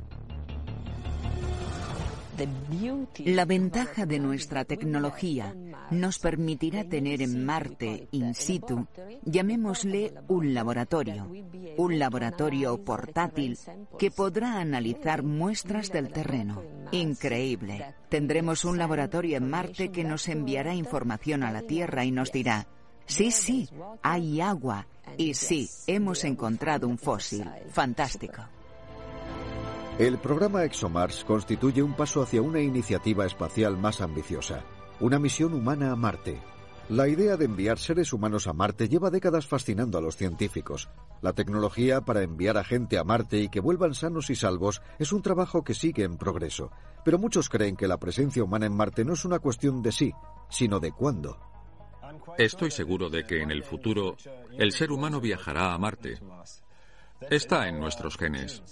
[3.24, 5.55] La ventaja de nuestra tecnología
[5.90, 8.87] nos permitirá tener en Marte in situ,
[9.24, 11.31] llamémosle un laboratorio,
[11.78, 13.59] un laboratorio portátil
[13.98, 16.62] que podrá analizar muestras del terreno.
[16.90, 17.94] Increíble.
[18.11, 22.66] Tendremos un laboratorio en Marte que nos enviará información a la Tierra y nos dirá,
[23.06, 23.68] Sí, sí,
[24.02, 24.86] hay agua.
[25.18, 27.44] Y sí, hemos encontrado un fósil.
[27.70, 28.42] Fantástico.
[29.98, 34.64] El programa ExoMars constituye un paso hacia una iniciativa espacial más ambiciosa,
[35.00, 36.40] una misión humana a Marte.
[36.88, 40.88] La idea de enviar seres humanos a Marte lleva décadas fascinando a los científicos.
[41.20, 45.12] La tecnología para enviar a gente a Marte y que vuelvan sanos y salvos es
[45.12, 46.70] un trabajo que sigue en progreso,
[47.04, 50.12] pero muchos creen que la presencia humana en Marte no es una cuestión de sí,
[50.48, 51.51] sino de cuándo.
[52.38, 54.16] Estoy seguro de que en el futuro
[54.59, 56.18] el ser humano viajará a Marte.
[57.31, 58.62] Está en nuestros genes.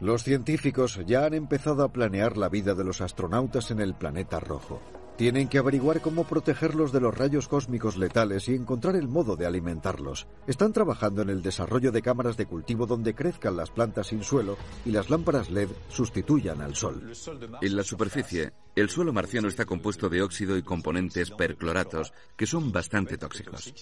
[0.00, 4.40] Los científicos ya han empezado a planear la vida de los astronautas en el planeta
[4.40, 4.80] rojo.
[5.20, 9.44] Tienen que averiguar cómo protegerlos de los rayos cósmicos letales y encontrar el modo de
[9.44, 10.26] alimentarlos.
[10.46, 14.56] Están trabajando en el desarrollo de cámaras de cultivo donde crezcan las plantas sin suelo
[14.86, 17.12] y las lámparas LED sustituyan al sol.
[17.60, 22.72] En la superficie, el suelo marciano está compuesto de óxido y componentes percloratos que son
[22.72, 23.74] bastante tóxicos.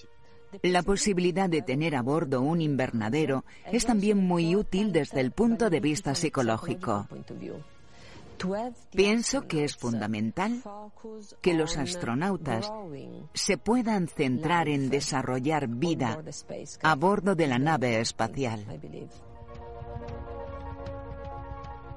[0.61, 5.69] La posibilidad de tener a bordo un invernadero es también muy útil desde el punto
[5.69, 7.07] de vista psicológico.
[8.91, 10.61] Pienso que es fundamental
[11.41, 12.71] que los astronautas
[13.33, 16.21] se puedan centrar en desarrollar vida
[16.81, 18.65] a bordo de la nave espacial.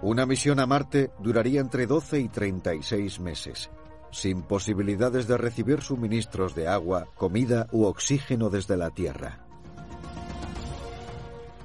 [0.02, 3.70] Una misión a Marte duraría entre 12 y 36 meses,
[4.10, 9.41] sin posibilidades de recibir suministros de agua, comida u oxígeno desde la Tierra.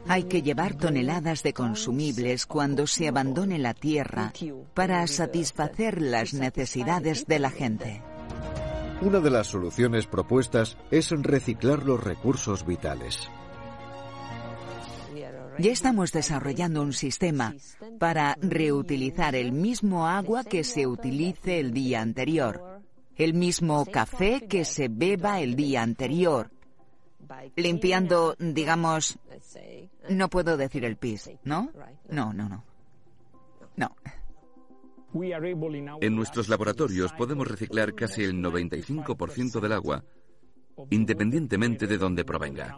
[0.10, 4.32] Hay que llevar toneladas de consumibles cuando se abandone la tierra
[4.74, 8.02] para satisfacer las necesidades de la gente.
[9.02, 13.30] Una de las soluciones propuestas es reciclar los recursos vitales.
[15.60, 17.56] Ya estamos desarrollando un sistema
[18.00, 22.82] para reutilizar el mismo agua que se utilice el día anterior,
[23.16, 26.52] el mismo café que se beba el día anterior,
[27.56, 29.18] limpiando, digamos,
[30.10, 31.72] no puedo decir el pis, ¿no?
[32.10, 32.64] No, no, no.
[33.76, 33.96] No.
[36.02, 40.04] En nuestros laboratorios podemos reciclar casi el 95% del agua,
[40.90, 42.78] independientemente de dónde provenga.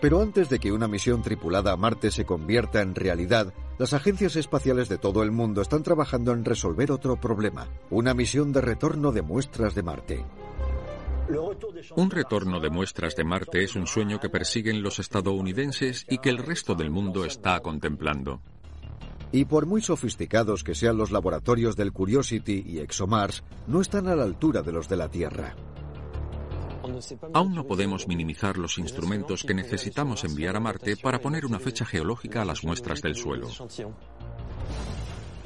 [0.00, 4.34] Pero antes de que una misión tripulada a Marte se convierta en realidad, las agencias
[4.36, 9.12] espaciales de todo el mundo están trabajando en resolver otro problema, una misión de retorno
[9.12, 10.24] de muestras de Marte.
[11.94, 16.30] Un retorno de muestras de Marte es un sueño que persiguen los estadounidenses y que
[16.30, 18.40] el resto del mundo está contemplando.
[19.30, 24.16] Y por muy sofisticados que sean los laboratorios del Curiosity y ExoMars, no están a
[24.16, 25.54] la altura de los de la Tierra.
[27.34, 31.84] Aún no podemos minimizar los instrumentos que necesitamos enviar a Marte para poner una fecha
[31.84, 33.48] geológica a las muestras del suelo.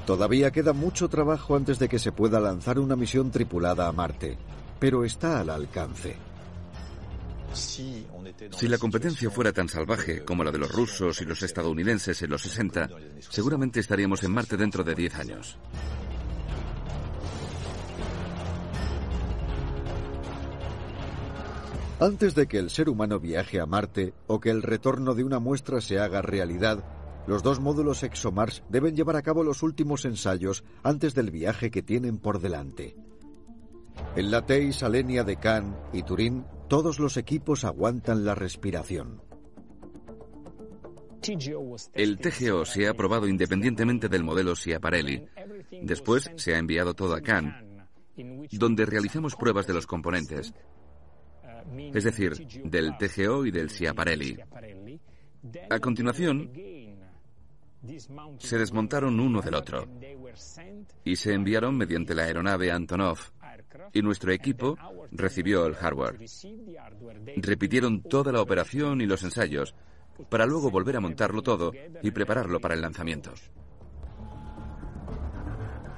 [0.07, 4.37] Todavía queda mucho trabajo antes de que se pueda lanzar una misión tripulada a Marte
[4.83, 6.17] pero está al alcance.
[7.53, 12.31] Si la competencia fuera tan salvaje como la de los rusos y los estadounidenses en
[12.31, 12.89] los 60,
[13.21, 15.57] seguramente estaríamos en Marte dentro de 10 años.
[22.03, 25.39] Antes de que el ser humano viaje a Marte o que el retorno de una
[25.39, 26.83] muestra se haga realidad,
[27.29, 31.81] los dos módulos ExoMars deben llevar a cabo los últimos ensayos antes del viaje que
[31.81, 32.97] tienen por delante.
[34.17, 39.23] En la Teis, Alenia de Cannes y Turín, todos los equipos aguantan la respiración.
[41.95, 45.25] El TGO se ha probado independientemente del modelo Schiaparelli.
[45.83, 47.55] Después se ha enviado todo a Cannes,
[48.51, 50.53] donde realizamos pruebas de los componentes,
[51.77, 54.39] es decir, del TGO y del Schiaparelli.
[55.71, 56.51] A continuación,
[58.39, 59.89] se desmontaron uno del otro
[61.05, 63.19] y se enviaron mediante la aeronave Antonov
[63.93, 64.77] y nuestro equipo
[65.11, 66.19] recibió el hardware.
[67.37, 69.75] Repitieron toda la operación y los ensayos
[70.29, 71.73] para luego volver a montarlo todo
[72.03, 73.33] y prepararlo para el lanzamiento.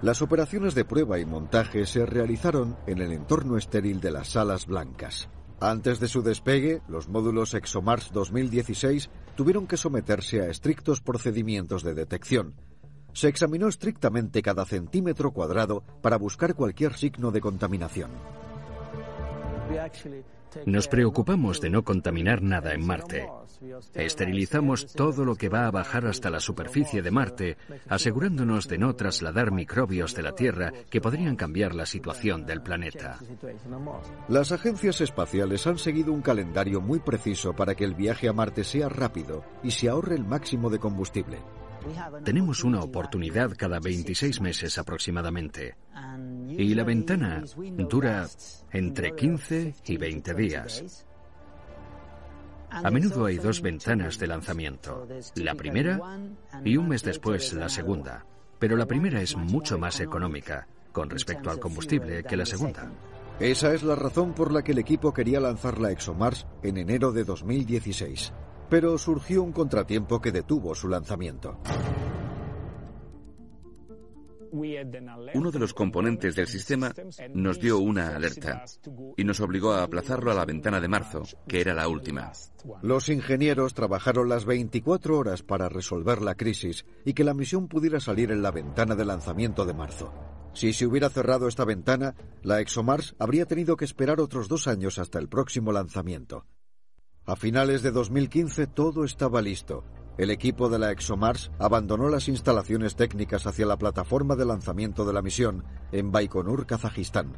[0.03, 4.67] Las operaciones de prueba y montaje se realizaron en el entorno estéril de las salas
[4.67, 5.29] blancas.
[5.61, 11.95] Antes de su despegue, los módulos ExoMars 2016 tuvieron que someterse a estrictos procedimientos de
[11.95, 12.55] detección,
[13.15, 18.11] se examinó estrictamente cada centímetro cuadrado para buscar cualquier signo de contaminación.
[20.67, 23.29] Nos preocupamos de no contaminar nada en Marte.
[23.95, 27.57] Esterilizamos todo lo que va a bajar hasta la superficie de Marte,
[27.89, 33.19] asegurándonos de no trasladar microbios de la Tierra que podrían cambiar la situación del planeta.
[34.29, 38.65] Las agencias espaciales han seguido un calendario muy preciso para que el viaje a Marte
[38.65, 41.39] sea rápido y se ahorre el máximo de combustible.
[42.25, 45.77] Tenemos una oportunidad cada 26 meses aproximadamente.
[46.49, 47.43] Y la ventana
[47.89, 48.27] dura
[48.73, 51.07] entre 15 y 20 días.
[52.71, 55.07] A menudo hay dos ventanas de lanzamiento.
[55.37, 56.01] La primera
[56.65, 58.25] y un mes después la segunda.
[58.59, 62.91] Pero la primera es mucho más económica con respecto al combustible que la segunda.
[63.41, 67.11] Esa es la razón por la que el equipo quería lanzar la ExoMars en enero
[67.13, 68.33] de 2016
[68.75, 71.61] pero surgió un contratiempo que detuvo su lanzamiento.
[74.51, 76.93] uno de los componentes del sistema
[77.33, 78.65] nos dio una alerta
[79.17, 82.33] y nos obligó a aplazarlo a la ventana de marzo, que era la última.
[82.83, 88.01] Los ingenieros trabajaron las 24 horas para resolver la crisis y que la misión pudiera
[88.01, 90.13] salir en la ventana de lanzamiento de marzo.
[90.53, 94.99] Si se hubiera cerrado esta ventana, la ExoMars habría tenido que esperar otros dos años
[94.99, 96.45] hasta el próximo lanzamiento.
[97.27, 99.83] A finales de 2015 todo estaba listo.
[100.19, 105.15] El equipo de la ExoMars abandonó las instalaciones técnicas hacia la plataforma de lanzamiento de
[105.15, 107.33] la misión en Baikonur, Kazajistán.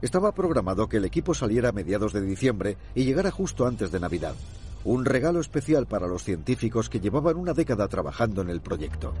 [0.00, 3.98] Estaba programado que el equipo saliera a mediados de diciembre y llegara justo antes de
[3.98, 4.36] Navidad.
[4.84, 9.12] Un regalo especial para los científicos que llevaban una década trabajando en el proyecto.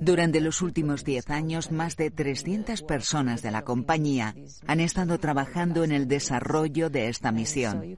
[0.00, 4.34] Durante los últimos 10 años, más de 300 personas de la compañía
[4.66, 7.96] han estado trabajando en el desarrollo de esta misión.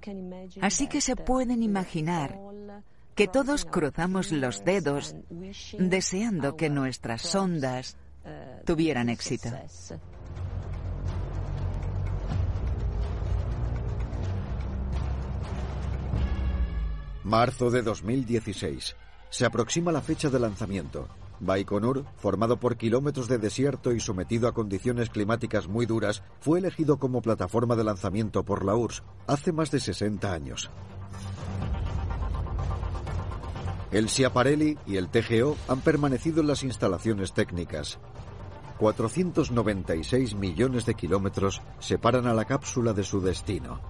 [0.61, 2.39] Así que se pueden imaginar
[3.15, 5.15] que todos cruzamos los dedos
[5.79, 7.97] deseando que nuestras sondas
[8.65, 9.51] tuvieran éxito.
[17.25, 18.95] Marzo de 2016.
[19.31, 21.09] Se aproxima la fecha de lanzamiento.
[21.41, 26.99] Baikonur, formado por kilómetros de desierto y sometido a condiciones climáticas muy duras, fue elegido
[26.99, 30.71] como plataforma de lanzamiento por la URSS hace más de 60 años.
[33.93, 37.99] El Schiaparelli y el TGO han permanecido en las instalaciones técnicas.
[38.79, 43.81] 496 millones de kilómetros separan a la cápsula de su destino.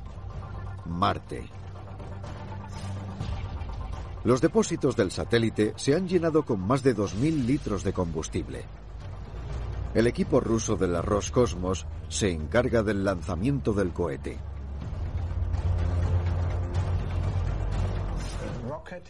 [0.85, 1.49] Marte.
[4.27, 8.65] Los depósitos del satélite se han llenado con más de 2.000 litros de combustible.
[9.95, 14.37] El equipo ruso de la Roscosmos se encarga del lanzamiento del cohete.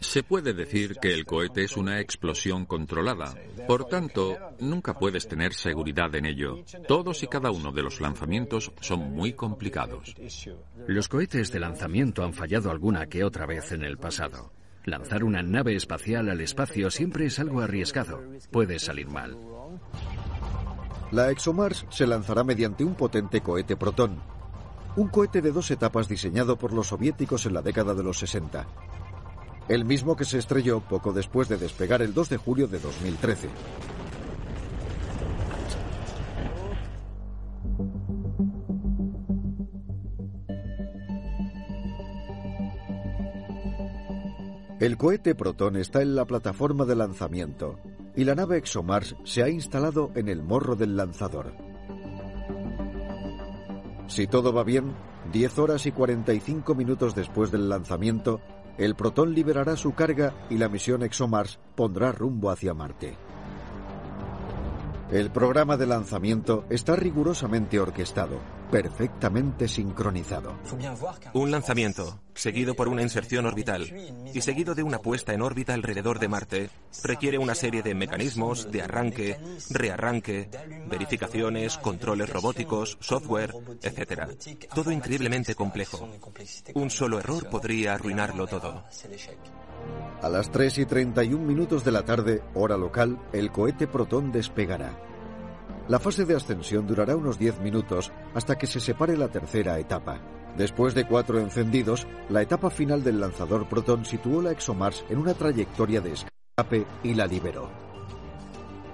[0.01, 3.35] Se puede decir que el cohete es una explosión controlada.
[3.67, 6.59] Por tanto, nunca puedes tener seguridad en ello.
[6.87, 10.15] Todos y cada uno de los lanzamientos son muy complicados.
[10.87, 14.53] Los cohetes de lanzamiento han fallado alguna que otra vez en el pasado.
[14.87, 18.23] Lanzar una nave espacial al espacio siempre es algo arriesgado.
[18.53, 19.37] Puede salir mal.
[21.11, 24.17] La ExoMars se lanzará mediante un potente cohete Proton,
[24.95, 28.65] un cohete de dos etapas diseñado por los soviéticos en la década de los 60.
[29.69, 33.49] El mismo que se estrelló poco después de despegar el 2 de julio de 2013.
[44.79, 47.79] El cohete Proton está en la plataforma de lanzamiento
[48.15, 51.55] y la nave ExoMars se ha instalado en el morro del lanzador.
[54.07, 54.95] Si todo va bien,
[55.33, 58.43] 10 horas y 45 minutos después del lanzamiento,
[58.77, 63.17] el Proton liberará su carga y la misión ExoMars pondrá rumbo hacia Marte.
[65.11, 68.41] El programa de lanzamiento está rigurosamente orquestado,
[68.73, 70.59] perfectamente sincronizado.
[71.33, 73.87] Un lanzamiento, seguido por una inserción orbital
[74.35, 76.71] y seguido de una puesta en órbita alrededor de Marte,
[77.05, 79.39] requiere una serie de mecanismos de arranque,
[79.71, 80.51] rearranque,
[80.89, 84.37] verificaciones, controles robóticos, software, etc.
[84.75, 86.09] Todo increíblemente complejo.
[86.75, 88.85] Un solo error podría arruinarlo todo.
[90.23, 94.99] A las 3 y 31 minutos de la tarde, hora local, el cohete Proton despegará.
[95.89, 100.21] La fase de ascensión durará unos 10 minutos hasta que se separe la tercera etapa.
[100.57, 105.35] Después de cuatro encendidos, la etapa final del lanzador Proton situó la ExoMars en una
[105.35, 107.69] trayectoria de escape y la liberó.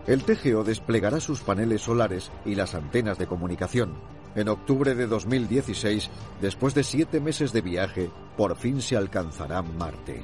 [0.07, 3.95] El TGO desplegará sus paneles solares y las antenas de comunicación.
[4.35, 6.11] En octubre de 2016,
[6.41, 10.23] después de siete meses de viaje, por fin se alcanzará Marte.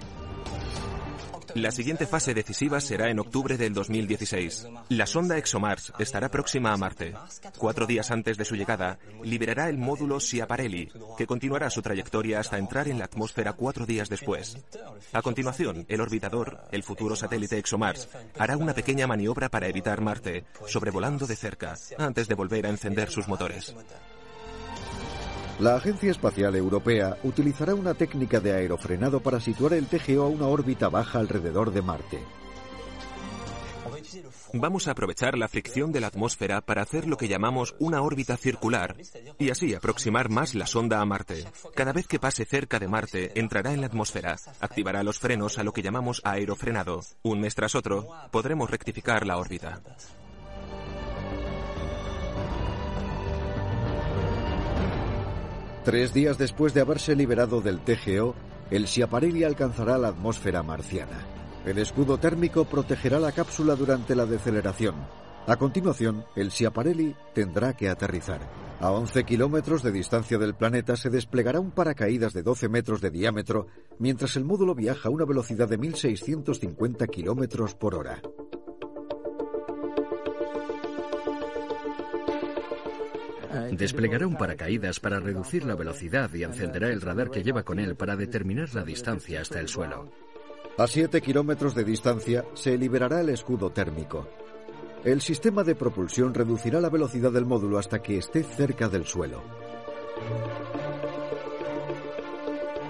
[1.54, 4.66] La siguiente fase decisiva será en octubre del 2016.
[4.90, 7.14] La sonda ExoMars estará próxima a Marte.
[7.56, 12.58] Cuatro días antes de su llegada, liberará el módulo Schiaparelli, que continuará su trayectoria hasta
[12.58, 14.58] entrar en la atmósfera cuatro días después.
[15.12, 20.44] A continuación, el orbitador, el futuro satélite ExoMars, hará una pequeña maniobra para evitar Marte,
[20.66, 23.74] sobrevolando de cerca, antes de volver a encender sus motores.
[25.58, 30.46] La Agencia Espacial Europea utilizará una técnica de aerofrenado para situar el TGO a una
[30.46, 32.20] órbita baja alrededor de Marte.
[34.52, 38.36] Vamos a aprovechar la fricción de la atmósfera para hacer lo que llamamos una órbita
[38.36, 38.96] circular
[39.38, 41.44] y así aproximar más la sonda a Marte.
[41.74, 45.64] Cada vez que pase cerca de Marte, entrará en la atmósfera, activará los frenos a
[45.64, 47.00] lo que llamamos aerofrenado.
[47.22, 49.82] Un mes tras otro, podremos rectificar la órbita.
[55.88, 58.34] Tres días después de haberse liberado del TGO,
[58.70, 61.26] el Schiaparelli alcanzará la atmósfera marciana.
[61.64, 64.96] El escudo térmico protegerá la cápsula durante la deceleración.
[65.46, 68.40] A continuación, el Schiaparelli tendrá que aterrizar.
[68.80, 73.10] A 11 kilómetros de distancia del planeta se desplegará un paracaídas de 12 metros de
[73.10, 73.68] diámetro,
[73.98, 78.20] mientras el módulo viaja a una velocidad de 1.650 kilómetros por hora.
[83.72, 87.96] Desplegará un paracaídas para reducir la velocidad y encenderá el radar que lleva con él
[87.96, 90.10] para determinar la distancia hasta el suelo.
[90.76, 94.28] A 7 kilómetros de distancia se liberará el escudo térmico.
[95.04, 99.42] El sistema de propulsión reducirá la velocidad del módulo hasta que esté cerca del suelo.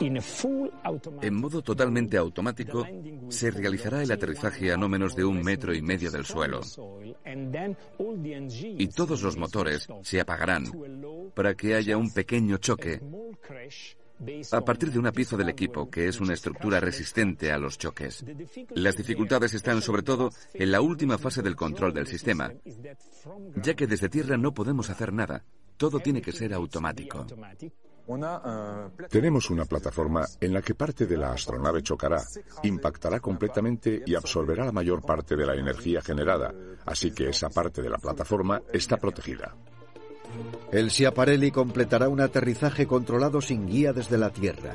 [0.01, 2.87] En modo totalmente automático,
[3.29, 6.61] se realizará el aterrizaje a no menos de un metro y medio del suelo.
[8.79, 10.65] Y todos los motores se apagarán
[11.35, 13.01] para que haya un pequeño choque
[14.53, 18.25] a partir de una pieza del equipo que es una estructura resistente a los choques.
[18.71, 22.53] Las dificultades están sobre todo en la última fase del control del sistema,
[23.57, 25.45] ya que desde tierra no podemos hacer nada.
[25.77, 27.25] Todo tiene que ser automático.
[29.11, 32.23] Tenemos una plataforma en la que parte de la astronave chocará,
[32.63, 36.55] impactará completamente y absorberá la mayor parte de la energía generada,
[36.87, 39.55] así que esa parte de la plataforma está protegida.
[40.73, 44.75] El Schiaparelli completará un aterrizaje controlado sin guía desde la Tierra.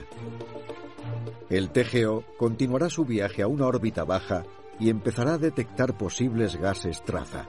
[1.49, 4.43] El TGO continuará su viaje a una órbita baja
[4.79, 7.47] y empezará a detectar posibles gases traza.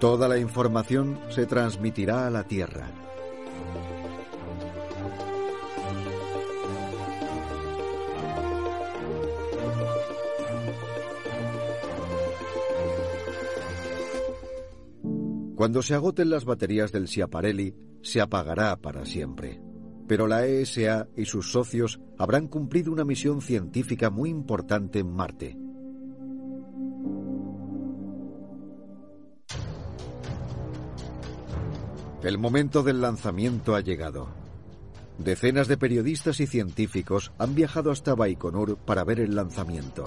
[0.00, 2.90] Toda la información se transmitirá a la Tierra.
[15.54, 19.60] Cuando se agoten las baterías del Schiaparelli, se apagará para siempre.
[20.08, 25.56] Pero la ESA y sus socios habrán cumplido una misión científica muy importante en Marte.
[32.22, 34.28] El momento del lanzamiento ha llegado.
[35.18, 40.04] Decenas de periodistas y científicos han viajado hasta Baikonur para ver el lanzamiento.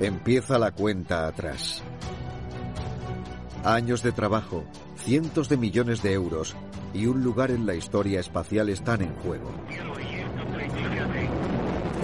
[0.00, 1.82] Empieza la cuenta atrás.
[3.64, 4.64] Años de trabajo,
[4.96, 6.54] cientos de millones de euros
[6.94, 9.50] y un lugar en la historia espacial están en juego.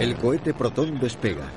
[0.01, 1.49] El cohete Proton despega.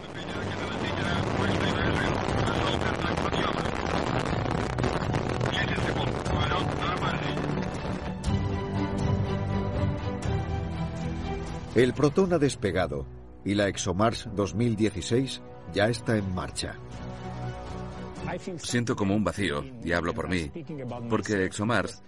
[11.73, 13.07] El Proton ha despegado
[13.43, 15.41] y la ExoMars 2016
[15.73, 16.75] ya está en marcha.
[18.57, 20.51] Siento como un vacío, y hablo por mí,
[21.09, 22.01] porque ExoMars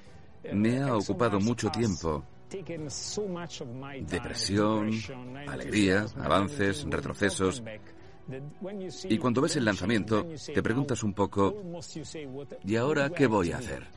[0.53, 2.23] me ha ocupado mucho tiempo.
[4.01, 4.91] Depresión,
[5.47, 7.63] alegría, avances, retrocesos.
[9.05, 11.55] Y cuando ves el lanzamiento, te preguntas un poco,
[12.63, 13.87] ¿y ahora qué voy a hacer?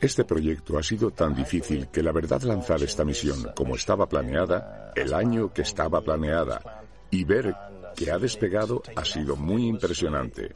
[0.00, 4.92] Este proyecto ha sido tan difícil que la verdad lanzar esta misión como estaba planeada,
[4.94, 7.54] el año que estaba planeada, y ver
[7.94, 10.54] que ha despegado ha sido muy impresionante.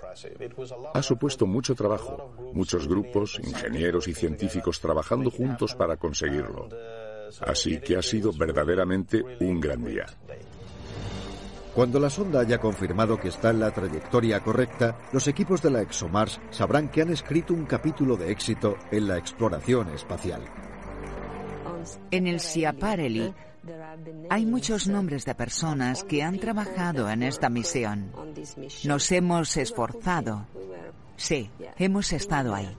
[0.94, 6.68] Ha supuesto mucho trabajo, muchos grupos, ingenieros y científicos trabajando juntos para conseguirlo.
[7.40, 10.06] Así que ha sido verdaderamente un gran día.
[11.76, 15.82] Cuando la sonda haya confirmado que está en la trayectoria correcta, los equipos de la
[15.82, 20.40] ExoMars sabrán que han escrito un capítulo de éxito en la exploración espacial.
[22.10, 23.34] En el Schiaparelli
[24.30, 28.10] hay muchos nombres de personas que han trabajado en esta misión.
[28.84, 30.46] Nos hemos esforzado.
[31.16, 32.74] Sí, hemos estado ahí.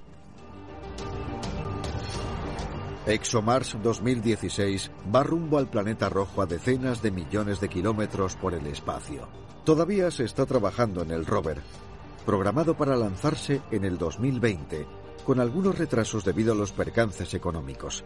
[3.07, 8.67] ExoMars 2016 va rumbo al planeta rojo a decenas de millones de kilómetros por el
[8.67, 9.29] espacio.
[9.63, 11.61] Todavía se está trabajando en el rover,
[12.25, 14.85] programado para lanzarse en el 2020,
[15.23, 18.03] con algunos retrasos debido a los percances económicos.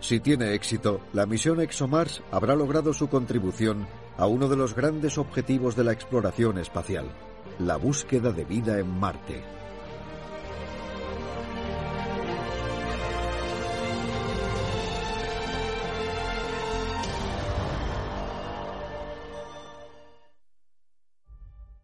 [0.00, 3.86] Si tiene éxito, la misión ExoMars habrá logrado su contribución
[4.18, 7.06] a uno de los grandes objetivos de la exploración espacial,
[7.58, 9.55] la búsqueda de vida en Marte.